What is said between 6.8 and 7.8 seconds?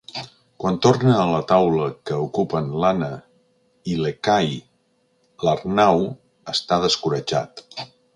descoratjat.